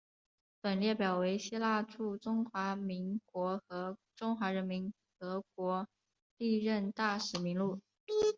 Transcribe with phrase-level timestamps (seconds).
[0.63, 5.87] 本列表为希腊驻中华民国和中华人民共和国
[6.39, 7.79] 历任大使名录。